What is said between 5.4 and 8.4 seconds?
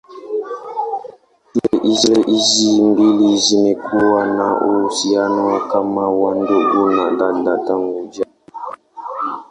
kama wa ndugu na dada tangu jadi.